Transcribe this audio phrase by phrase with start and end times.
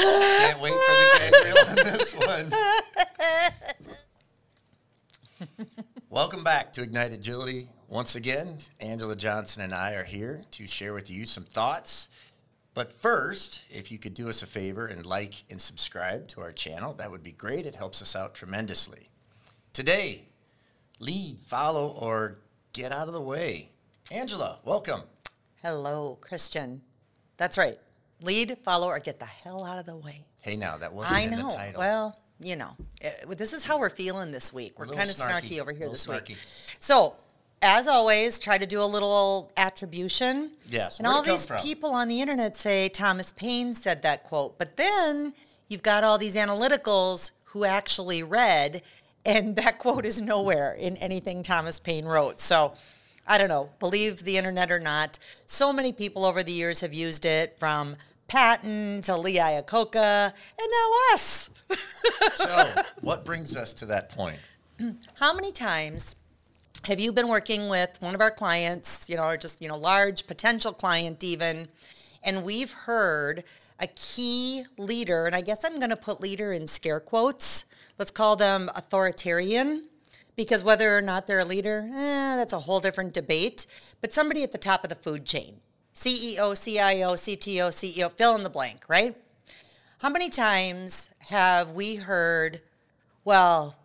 [0.00, 2.52] Can't wait for the gag reel on this one.
[6.10, 7.68] Welcome back to Ignite Agility.
[7.88, 12.08] Once again, Angela Johnson and I are here to share with you some thoughts.
[12.72, 16.52] But first, if you could do us a favor and like and subscribe to our
[16.52, 17.66] channel, that would be great.
[17.66, 19.10] It helps us out tremendously.
[19.74, 20.24] Today,
[20.98, 22.38] lead, follow, or
[22.72, 23.70] get out of the way.
[24.10, 25.02] Angela, welcome.
[25.62, 26.80] Hello, Christian.
[27.36, 27.78] That's right.
[28.22, 30.24] Lead, follow, or get the hell out of the way.
[30.42, 31.48] Hey, now that wasn't I in know.
[31.50, 31.78] the title.
[31.80, 34.78] Well, you know, eh, this is how we're feeling this week.
[34.78, 36.28] We're kind of snarky, snarky over here this snarky.
[36.30, 36.38] week.
[36.78, 37.14] So,
[37.62, 40.52] as always, try to do a little attribution.
[40.66, 41.60] Yes, And all these from?
[41.60, 45.34] people on the internet say Thomas Paine said that quote, but then
[45.68, 48.80] you've got all these analyticals who actually read,
[49.26, 52.40] and that quote is nowhere in anything Thomas Paine wrote.
[52.40, 52.72] So,
[53.26, 55.18] I don't know, believe the internet or not.
[55.46, 57.96] So many people over the years have used it from
[58.30, 61.50] Patton to Lee Iacocca, and now us.
[62.34, 64.38] so, what brings us to that point?
[65.14, 66.14] How many times
[66.84, 69.76] have you been working with one of our clients, you know, or just, you know,
[69.76, 71.66] large potential client even,
[72.22, 73.42] and we've heard
[73.80, 77.64] a key leader, and I guess I'm going to put leader in scare quotes.
[77.98, 79.88] Let's call them authoritarian,
[80.36, 83.66] because whether or not they're a leader, eh, that's a whole different debate.
[84.00, 85.56] But somebody at the top of the food chain,
[86.00, 89.14] CEO, CIO, CTO, CEO, fill in the blank, right?
[89.98, 92.62] How many times have we heard,
[93.22, 93.76] well,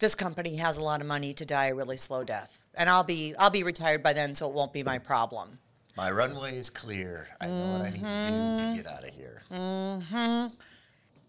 [0.00, 3.04] this company has a lot of money to die a really slow death, and I'll
[3.04, 5.60] be I'll be retired by then, so it won't be my problem.
[5.96, 7.28] My runway is clear.
[7.40, 8.70] I know what I need to do Mm-hmm.
[8.70, 9.42] to get out of here.
[9.52, 10.46] Mm-hmm.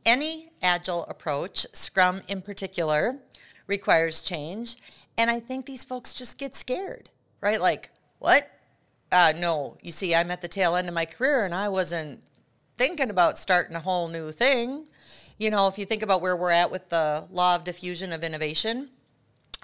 [0.08, 3.20] Any agile approach, Scrum in particular,
[3.68, 4.78] requires change,
[5.20, 7.12] and I think these folks just get scared,
[7.42, 7.62] right?
[7.62, 8.50] Like, what?
[9.12, 12.22] Uh, no, you see, I'm at the tail end of my career, and I wasn't
[12.78, 14.88] thinking about starting a whole new thing.
[15.38, 18.24] You know, if you think about where we're at with the law of diffusion of
[18.24, 18.90] innovation,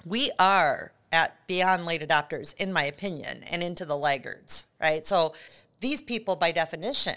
[0.04, 5.04] we are at beyond late adopters, in my opinion, and into the laggards, right?
[5.04, 5.32] So
[5.80, 7.16] these people, by definition,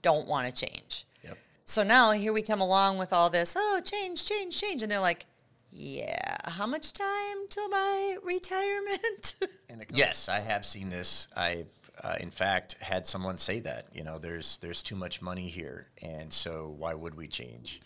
[0.00, 1.04] don't want to change.
[1.22, 1.38] Yep.
[1.64, 4.82] So now here we come along with all this, oh, change, change, change.
[4.82, 5.26] And they're like,
[5.72, 9.34] yeah, how much time till my retirement?
[9.90, 11.28] Yes, I have seen this.
[11.36, 11.72] I've,
[12.02, 13.86] uh, in fact, had someone say that.
[13.92, 17.80] You know, there's there's too much money here, and so why would we change?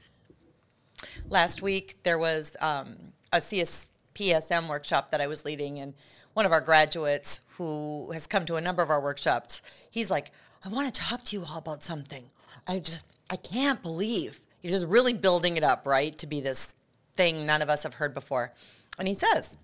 [1.28, 2.96] Last week, there was um,
[3.32, 5.94] a CS, PSM workshop that I was leading, and
[6.34, 10.32] one of our graduates who has come to a number of our workshops, he's like,
[10.64, 12.24] I want to talk to you all about something.
[12.66, 16.74] I just, I can't believe you're just really building it up, right, to be this
[17.16, 18.52] thing none of us have heard before.
[18.98, 19.56] And he says,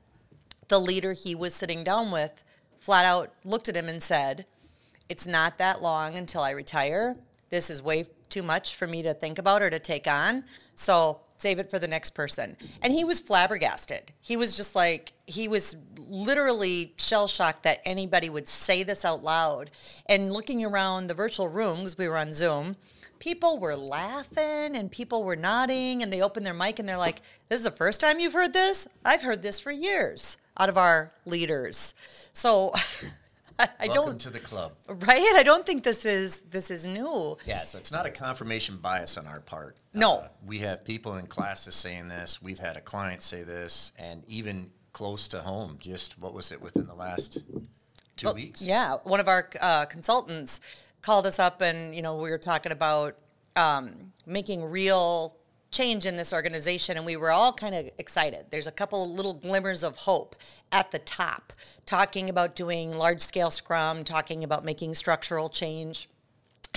[0.69, 2.43] the leader he was sitting down with
[2.79, 4.47] flat out looked at him and said,
[5.09, 7.17] It's not that long until I retire.
[7.51, 10.45] This is way too much for me to think about or to take on.
[10.75, 12.57] So save it for the next person.
[12.81, 14.13] And he was flabbergasted.
[14.23, 15.77] He was just like, he was
[16.09, 19.71] literally shell shocked that anybody would say this out loud.
[20.07, 22.77] And looking around the virtual room, because we were on Zoom,
[23.23, 27.23] people were laughing and people were nodding and they opened their mic and they're like,
[27.49, 28.89] This is the first time you've heard this?
[29.05, 31.95] I've heard this for years out of our leaders.
[32.33, 32.73] So
[33.61, 34.73] I, I Welcome don't to the club.
[34.89, 35.35] right?
[35.37, 37.39] I don't think this is this is new.
[37.47, 39.77] Yeah, so it's not a confirmation bias on our part.
[39.95, 40.25] Uh, No.
[40.45, 42.43] we have people in classes saying this.
[42.43, 46.61] We've had a client say this, and even close to home, just what was it
[46.61, 47.39] within the last
[48.17, 48.63] two Well, weeks?
[48.63, 50.61] Yeah, one of our uh, consultants
[51.03, 53.17] called us up, and you know we were talking about
[53.57, 55.37] um, making real
[55.71, 58.47] change in this organization, and we were all kind of excited.
[58.51, 60.37] There's a couple little glimmers of hope
[60.71, 61.53] at the top,
[61.87, 66.09] talking about doing large scale Scrum, talking about making structural change,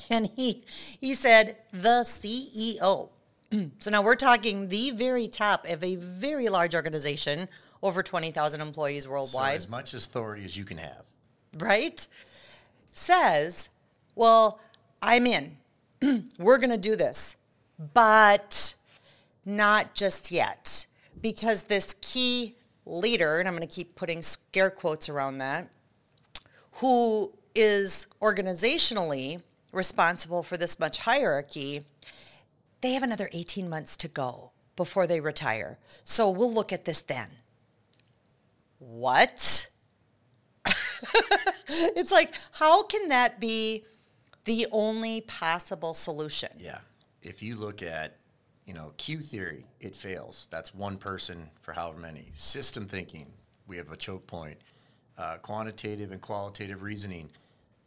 [0.10, 0.64] and he
[1.00, 3.10] he said the CEO.
[3.80, 7.48] So now we're talking the very top of a very large organization,
[7.82, 11.04] over 20,000 employees worldwide So worldwide as much authority as you can have.
[11.58, 12.06] right?
[12.92, 13.70] Says,
[14.16, 14.60] well,
[15.02, 15.58] I'm in.
[16.40, 17.36] We're going to do this,
[17.94, 18.76] but
[19.46, 20.88] not just yet.
[21.22, 25.70] Because this key leader, and I'm going to keep putting scare quotes around that,
[26.74, 29.42] who is organizationally
[29.72, 31.86] responsible for this much hierarchy,
[32.82, 35.80] they have another 18 months to go before they retire.
[36.04, 37.30] So we'll look at this then.
[38.80, 39.70] What?
[41.68, 43.86] it's like, how can that be
[44.46, 46.50] the only possible solution?
[46.58, 46.80] Yeah.
[47.22, 48.18] If you look at,
[48.66, 50.48] you know, queue theory, it fails.
[50.52, 52.32] That's one person for however many.
[52.34, 53.32] System thinking,
[53.68, 54.58] we have a choke point.
[55.18, 57.30] Uh, quantitative and qualitative reasoning.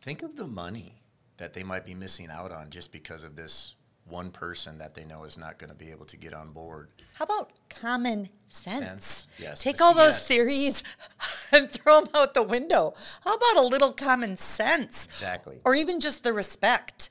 [0.01, 0.95] Think of the money
[1.37, 3.75] that they might be missing out on just because of this
[4.09, 6.89] one person that they know is not going to be able to get on board.
[7.15, 8.79] How about common sense?
[8.79, 10.83] Sense, yes, Take all those theories
[11.53, 12.95] and throw them out the window.
[13.25, 15.07] How about a little common sense?
[15.07, 15.61] Exactly.
[15.65, 17.11] Or even just the respect.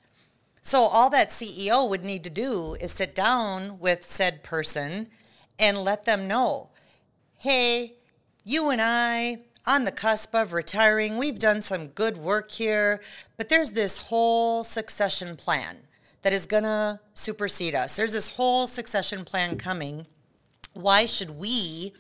[0.62, 5.10] So all that CEO would need to do is sit down with said person
[5.58, 6.70] and let them know,
[7.38, 7.96] hey,
[8.44, 13.02] you and I on the cusp of retiring, we've done some good work here,
[13.36, 15.78] but there's this whole succession plan
[16.22, 17.96] that is going to supersede us.
[17.96, 20.08] There's this whole succession plan coming.
[20.74, 21.94] Why should we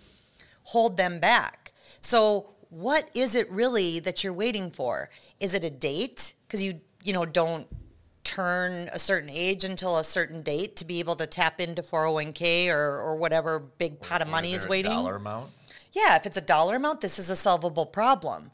[0.63, 1.66] hold them back?
[2.07, 5.09] So what is it really that you're waiting for?
[5.41, 6.35] Is it a date?
[6.47, 7.67] Because you you know don't
[8.23, 12.69] turn a certain age until a certain date to be able to tap into 401k
[12.73, 14.91] or, or whatever big pot of money is, waiting.
[14.91, 15.51] Dollar amount.
[15.91, 18.51] Yeah, if it's a dollar amount, this is a solvable problem.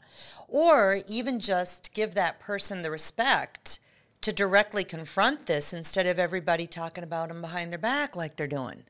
[0.48, 3.78] Or even just give that person the respect
[4.22, 8.48] to directly confront this instead of everybody talking about them behind their back like they're
[8.48, 8.82] doing.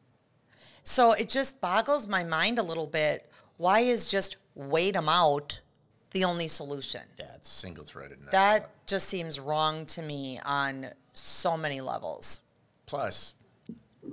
[0.82, 3.30] So it just boggles my mind a little bit.
[3.58, 5.60] Why is just wait them out
[6.10, 7.02] the only solution?
[7.18, 8.18] Yeah, it's single threaded.
[8.20, 12.40] in That just seems wrong to me on so many levels.
[12.86, 13.36] Plus,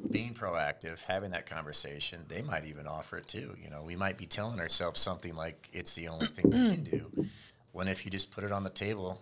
[0.10, 3.56] being proactive, having that conversation, they might even offer it too.
[3.62, 6.84] You know, we might be telling ourselves something like it's the only thing we can
[6.84, 7.26] do.
[7.72, 9.22] When if you just put it on the table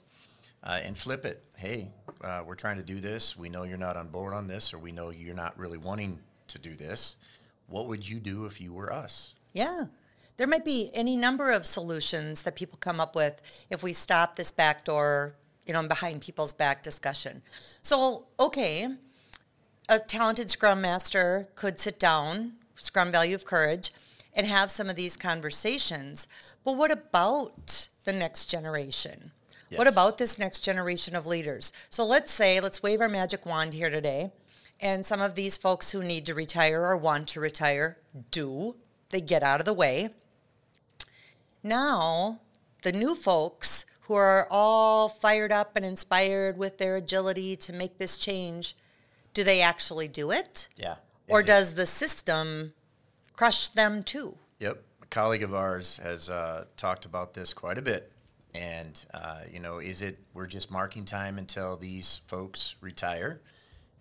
[0.63, 1.91] uh, and flip it, hey,
[2.23, 3.37] uh, we're trying to do this.
[3.37, 6.19] We know you're not on board on this, or we know you're not really wanting
[6.47, 7.17] to do this.
[7.67, 9.35] What would you do if you were us?
[9.53, 9.85] Yeah.
[10.39, 14.37] There might be any number of solutions that people come up with if we stop
[14.37, 17.41] this backdoor, you know, behind people's back discussion.
[17.81, 18.87] So, okay,
[19.89, 23.91] a talented scrum master could sit down, scrum value of courage,
[24.33, 26.29] and have some of these conversations.
[26.63, 29.33] But what about the next generation?
[29.75, 31.73] What about this next generation of leaders?
[31.89, 34.31] So let's say, let's wave our magic wand here today,
[34.79, 37.97] and some of these folks who need to retire or want to retire
[38.31, 38.77] do.
[39.09, 40.11] They get out of the way.
[41.63, 42.39] Now,
[42.83, 47.97] the new folks who are all fired up and inspired with their agility to make
[47.97, 48.75] this change,
[49.33, 50.69] do they actually do it?
[50.75, 50.95] Yeah.
[51.27, 52.73] Or it- does the system
[53.33, 54.35] crush them too?
[54.59, 54.83] Yep.
[55.03, 58.11] A colleague of ours has uh, talked about this quite a bit.
[58.55, 63.41] And, uh, you know, is it we're just marking time until these folks retire?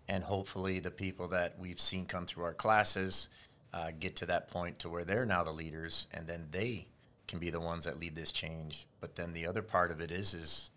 [0.09, 3.29] And hopefully the people that we've seen come through our classes
[3.75, 6.87] uh, get to that point to where they're now the leaders and then they
[7.29, 8.87] can be the ones that lead this change.
[9.01, 10.71] But then the other part of it is, is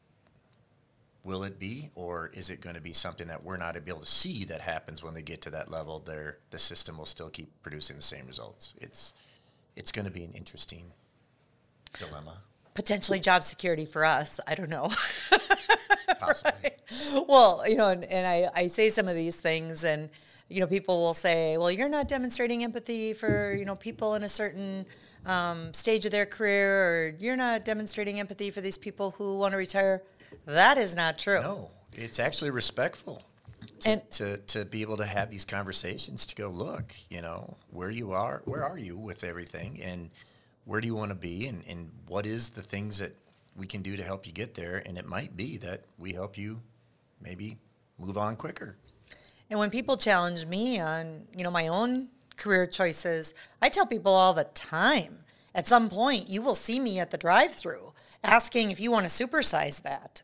[1.24, 4.06] will it be or is it going to be something that we're not able to
[4.06, 7.48] see that happens when they get to that level there the system will still keep
[7.62, 9.14] producing the same results it's
[9.76, 10.92] it's going to be an interesting
[12.00, 12.36] dilemma
[12.74, 14.40] Potentially job security for us.
[14.48, 14.90] I don't know.
[16.20, 16.72] possibly
[17.28, 20.10] well, you know, and, and I, I say some of these things, and
[20.52, 24.24] you know, people will say, "Well, you're not demonstrating empathy for you know people in
[24.24, 24.86] a certain
[25.26, 29.54] um, stage of their career, or you're not demonstrating empathy for these people who want
[29.54, 30.04] to retire."
[30.46, 31.42] That is not true.
[31.42, 33.22] no it's actually respectful
[33.82, 37.58] to, And- to, to be able to have these conversations to go look you know
[37.72, 40.10] where you are where are you with everything and
[40.64, 43.14] where do you want to be and, and what is the things that
[43.58, 46.38] we can do to help you get there and it might be that we help
[46.38, 46.62] you
[47.22, 47.58] maybe
[48.00, 48.78] move on quicker
[49.52, 54.14] And when people challenge me on, you know, my own career choices, I tell people
[54.14, 57.94] all the time, at some point you will see me at the drive-through
[58.24, 60.22] asking if you want to supersize that.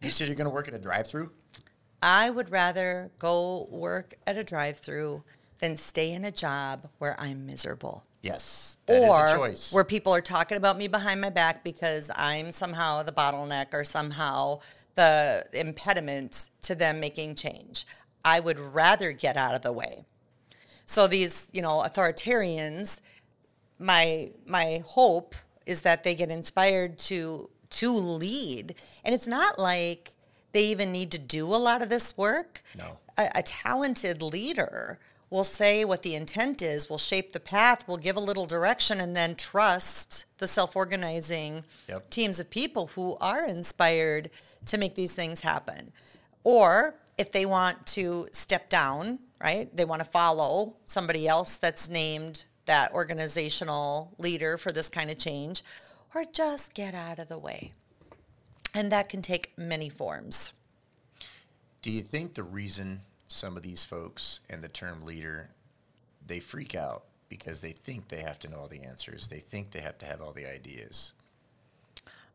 [0.00, 1.32] you said you're going to work at a drive-through
[2.00, 5.24] I would rather go work at a drive-through
[5.58, 8.04] than stay in a job where I'm miserable.
[8.22, 11.64] yes that is or a choice where people are talking about me behind my back
[11.64, 14.60] because I'm somehow the bottleneck or somehow
[14.94, 17.84] the impediment to them making change.
[18.24, 20.04] I would rather get out of the way.
[20.86, 23.00] So these, you know, authoritarians,
[23.78, 25.34] my my hope
[25.66, 28.74] is that they get inspired to to lead.
[29.04, 30.12] And it's not like
[30.52, 32.62] they even need to do a lot of this work.
[32.76, 32.98] No.
[33.18, 34.98] A, a talented leader
[35.30, 38.98] will say what the intent is, will shape the path, will give a little direction,
[39.00, 42.08] and then trust the self organizing Yep.
[42.10, 44.30] teams of people who are inspired
[44.64, 45.92] to make these things happen.
[46.44, 51.88] Or if they want to step down, right, they want to follow somebody else that's
[51.88, 55.62] named that organizational leader for this kind of change,
[56.14, 57.72] or just get out of the way.
[58.74, 60.52] And that can take many forms.
[61.82, 65.50] Do you think the reason some of these folks and the term leader
[66.26, 69.28] they freak out because they think they have to know all the answers.
[69.28, 71.12] They think they have to have all the ideas.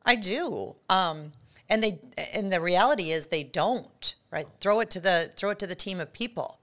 [0.05, 0.75] I do.
[0.89, 1.31] Um,
[1.69, 1.99] and they
[2.33, 4.47] and the reality is they don't, right?
[4.59, 6.59] Throw it to the throw it to the team of people.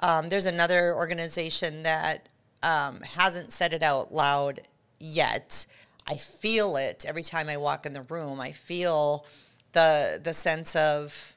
[0.00, 2.28] Um, there's another organization that
[2.62, 4.60] um, hasn't said it out loud
[5.00, 5.66] yet.
[6.06, 8.40] I feel it every time I walk in the room.
[8.40, 9.24] I feel
[9.72, 11.34] the the sense of,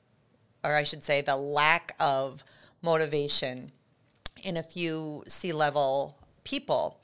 [0.64, 2.44] or I should say, the lack of
[2.82, 3.72] motivation
[4.44, 7.00] in a few C level people.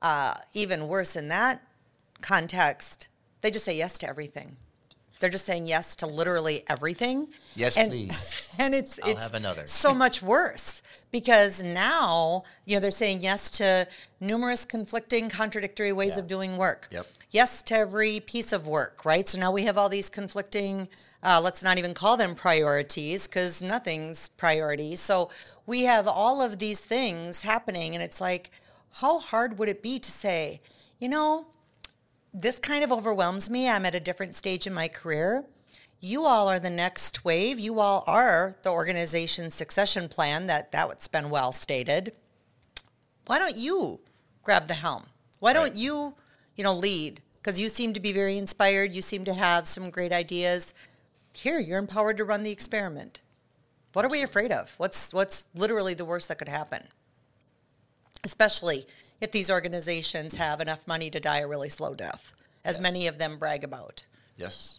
[0.00, 1.60] Uh, even worse in that
[2.20, 3.08] context,
[3.40, 4.56] they just say yes to everything.
[5.20, 7.28] They're just saying yes to literally everything.
[7.56, 8.52] Yes, and, please.
[8.58, 9.66] And it's I'll it's have another.
[9.66, 13.86] so much worse because now you know they're saying yes to
[14.20, 16.22] numerous conflicting, contradictory ways Yeah.
[16.22, 16.88] of doing work.
[16.90, 17.06] Yep.
[17.30, 19.26] Yes to every piece of work, right?
[19.28, 20.88] So now we have all these conflicting.
[21.22, 24.94] Uh, let's not even call them priorities because nothing's priority.
[24.96, 25.30] So
[25.66, 28.50] we have all of these things happening, and it's like,
[29.00, 30.60] how hard would it be to say,
[31.00, 31.46] you know,
[32.32, 33.68] this kind of overwhelms me.
[33.68, 35.44] I'm at a different stage in my career.
[36.00, 37.58] You all are the next wave.
[37.58, 42.12] You all are the organization's succession plan that that's been well stated.
[43.26, 44.00] Why don't you
[44.42, 45.06] grab the helm?
[45.40, 46.14] Why don't you,
[46.54, 47.20] you know, lead?
[47.40, 48.94] Because you seem to be very inspired.
[48.94, 50.72] You seem to have some great ideas.
[51.32, 53.20] Here, you're empowered to run the experiment.
[53.92, 54.74] What are we afraid of?
[54.78, 56.84] What's what's literally the worst that could happen?
[58.28, 58.86] Especially
[59.22, 62.32] if these organizations have enough money to die a really slow death,
[62.64, 62.82] as Yes.
[62.82, 64.04] many of them brag about.
[64.36, 64.78] Yes.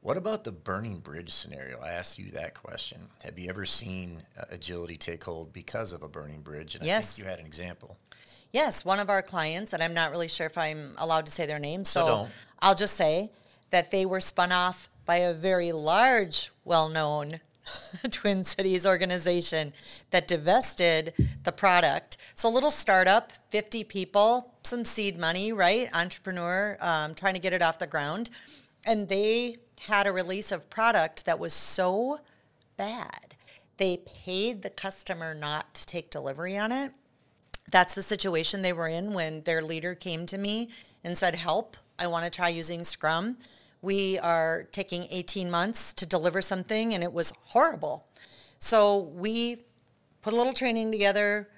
[0.00, 1.78] What about the burning bridge scenario?
[1.80, 3.10] I asked you that question.
[3.22, 6.74] Have you ever seen uh, agility take hold because of a burning bridge?
[6.74, 7.14] And I Yes.
[7.14, 7.98] think you had an example.
[8.52, 11.44] Yes, one of our clients, and I'm not really sure if I'm allowed to say
[11.46, 12.28] their name, So so.
[12.60, 13.30] I'll just say
[13.68, 17.40] that they were spun off by a very large, well known
[18.10, 19.72] Twin Cities organization
[20.10, 22.16] that divested the product.
[22.34, 25.88] So, a little startup, 50 people, some seed money, right?
[25.94, 28.30] Entrepreneur um, trying to get it off the ground.
[28.86, 32.20] And they had a release of product that was so
[32.76, 33.34] bad.
[33.76, 36.92] They paid the customer not to take delivery on it
[37.70, 40.68] that's the situation they were in when their leader came to me
[41.04, 43.36] and said, Help, I want to try using Scrum.
[43.82, 48.06] We are taking 18 months to deliver something, and it was horrible.
[48.58, 49.62] So we
[50.22, 51.48] put a little training together,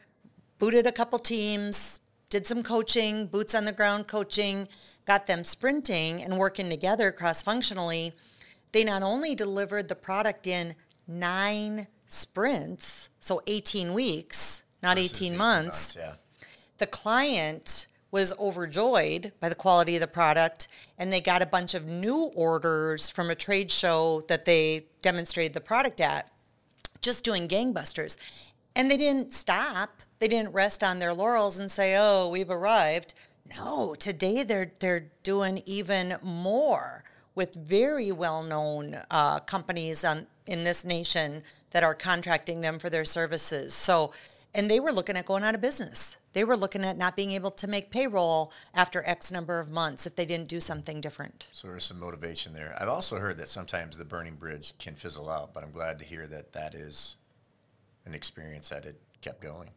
[0.59, 4.69] booted a couple teams, did some coaching, boots on the ground coaching,
[5.05, 8.13] got them sprinting and working together cross functionally.
[8.71, 10.75] They not only delivered the product in
[11.07, 15.97] nine sprints, so 18 weeks, not versus 18 months.
[15.99, 16.15] Yeah.
[16.79, 21.75] The client was overjoyed by the quality of the product, and they got a bunch
[21.75, 26.31] of new orders from a trade show that they demonstrated the product at,
[27.01, 28.17] just doing gangbusters.
[28.77, 30.03] And they didn't stop.
[30.19, 33.15] They didn't rest on their laurels and say, "Oh, we've arrived."
[33.57, 37.05] No, today they're they're doing even more
[37.35, 43.07] with very well-known uh, companies on, in this nation that are contracting them for their
[43.07, 43.73] services.
[43.73, 44.13] So,
[44.55, 46.17] and they were looking at going out of business.
[46.33, 50.07] They were looking at not being able to make payroll after X number of months
[50.07, 51.49] if they didn't do something different.
[51.53, 52.77] So there's some motivation there.
[52.79, 56.05] I've also heard that sometimes the burning bridge can fizzle out, but I'm glad to
[56.05, 57.17] hear that that is
[58.05, 59.71] an experience that it kept going.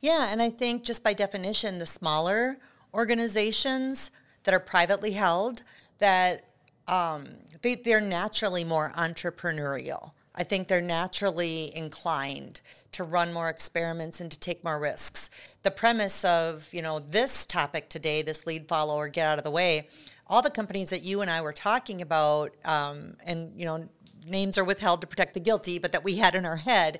[0.00, 2.58] Yeah, and I think just by definition, the smaller
[2.94, 4.10] organizations
[4.44, 5.62] that are privately held,
[5.98, 6.44] that
[6.88, 7.26] um,
[7.62, 10.12] they, they're naturally more entrepreneurial.
[10.36, 12.60] I think they're naturally inclined
[12.92, 15.30] to run more experiments and to take more risks.
[15.62, 19.44] The premise of you know this topic today, this lead follow or get out of
[19.44, 19.88] the way,
[20.26, 23.88] all the companies that you and I were talking about, um, and you know
[24.28, 26.98] names are withheld to protect the guilty, but that we had in our head,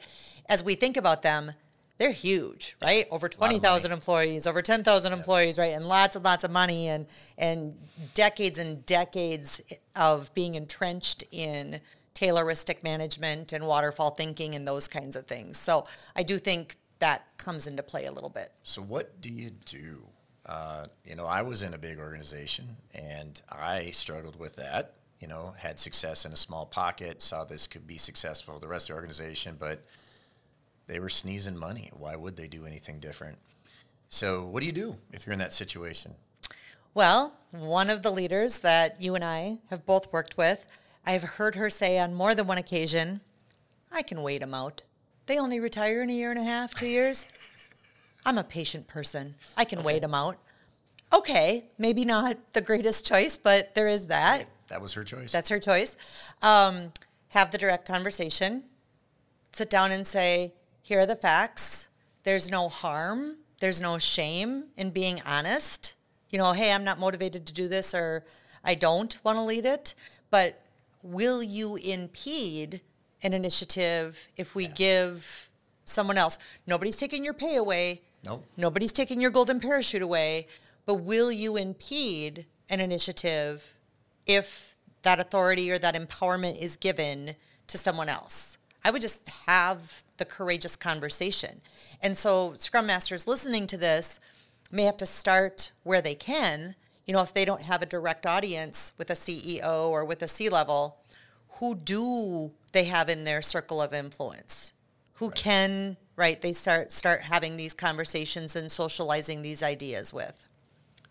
[0.49, 1.53] as we think about them,
[1.99, 3.07] they're huge, right?
[3.11, 5.73] Over twenty thousand employees, over ten thousand employees, right?
[5.73, 7.07] And lots and lots of money, and
[7.39, 7.75] and
[8.15, 9.61] decades and decades
[9.95, 11.81] of being entrenched in
[12.17, 15.59] Tayloristic management and waterfall thinking and those kinds of things.
[15.59, 15.85] So
[16.17, 18.53] I do think that comes into play a little bit.
[18.63, 20.03] So what do you do?
[20.47, 24.95] Uh, you know, I was in a big organization and I struggled with that.
[25.21, 28.69] You know, had success in a small pocket, saw this could be successful for the
[28.69, 29.83] rest of the organization, but
[30.87, 31.91] they were sneezing money.
[31.93, 33.37] Why would they do anything different?
[34.09, 36.15] So what do you do if you're in that situation?
[36.95, 40.65] Well, one of the leaders that you and I have both worked with,
[41.07, 43.21] I've heard her say on more than one occasion,
[43.93, 44.83] I can wait them out.
[45.27, 47.27] They only retire in a year and a half, two years.
[48.25, 49.37] I'm a patient person.
[49.57, 50.39] I can wait them out.
[51.13, 54.47] Okay, maybe not the greatest choice, but there is that.
[54.69, 55.31] That was her choice.
[55.31, 55.97] That's her choice.
[56.43, 56.93] Um,
[57.29, 58.65] have the direct conversation.
[59.53, 61.89] Sit down and say, here are the facts.
[62.25, 63.37] There's no harm.
[63.61, 65.95] There's no shame in being honest.
[66.31, 68.25] You know, hey, I'm not motivated to do this or
[68.65, 69.95] I don't want to lead it,
[70.31, 70.61] but
[71.07, 72.81] will you impede
[73.23, 75.51] an initiative if we give
[75.85, 76.39] someone else?
[76.67, 78.03] Nobody's taking your pay away.
[78.25, 78.45] Nope.
[78.57, 80.47] Nobody's taking your golden parachute away.
[80.85, 83.75] But will you impede an initiative
[84.27, 87.35] if that authority or that empowerment is given
[87.69, 88.59] to someone else?
[88.85, 91.61] I would just have the courageous conversation.
[92.03, 94.21] And so, Scrum Masters listening to this
[94.71, 96.77] may have to start where they can.
[97.07, 100.29] You know, if they don't have a direct audience with a CEO or with a
[100.29, 100.99] C level,
[101.61, 104.73] who do they have in their circle of influence?
[105.15, 105.35] Who right.
[105.35, 106.41] can, right?
[106.41, 110.47] They start start having these conversations and socializing these ideas with.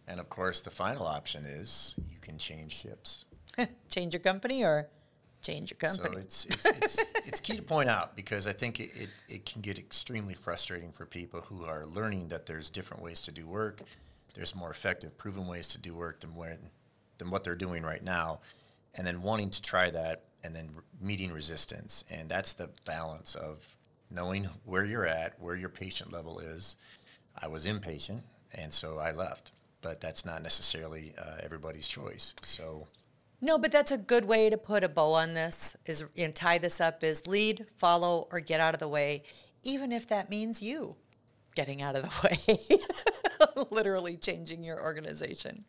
[0.08, 3.26] And of course, the final option is you can change ships.
[3.90, 4.90] change your company or
[5.42, 6.16] change your company.
[6.16, 6.98] So it's, it's, it's,
[7.28, 10.92] it's, key to point out because I think it, it, it, can get extremely frustrating
[10.92, 13.82] for people who are learning that there's different ways to do work.
[14.36, 16.60] There's more effective, proven ways to do work than, when,
[17.18, 18.42] than what they're doing right now.
[18.94, 20.70] And then wanting to try that and then
[21.02, 22.06] meeting resistance.
[22.12, 23.76] And that's the balance of
[24.12, 26.78] knowing where you're at, where your patient level is.
[27.42, 28.24] I was impatient,
[28.54, 29.54] and so I left.
[29.82, 32.34] But that's not necessarily uh, everybody's choice.
[32.42, 32.88] So
[33.42, 35.76] no, but that's a good way to put a bow on this.
[35.86, 39.24] Is and tie this up is lead, follow, or get out of the way,
[39.64, 40.96] even if that means you
[41.56, 42.78] getting out of the way,
[43.72, 45.66] literally changing your organization.